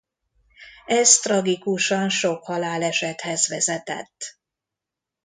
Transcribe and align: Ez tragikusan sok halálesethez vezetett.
Ez 0.85 1.19
tragikusan 1.19 2.09
sok 2.09 2.43
halálesethez 2.45 3.47
vezetett. 3.47 4.37